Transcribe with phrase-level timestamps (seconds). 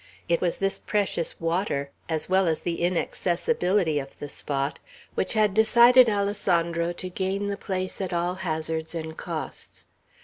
[0.27, 4.79] It was this precious water, as well as the inaccessibility of the spot,
[5.13, 9.85] which had decided Alessandro to gain the place at all hazards and costs.